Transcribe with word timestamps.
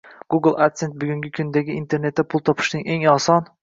Google 0.31 0.55
adsense 0.65 0.95
bugungi 0.99 1.33
kundagi 1.35 1.77
internetda 1.81 2.29
pul 2.33 2.45
topishning 2.47 2.87
eng 2.93 3.11
oson 3.19 3.57